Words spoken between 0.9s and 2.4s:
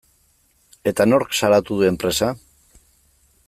Eta nork salatu du enpresa?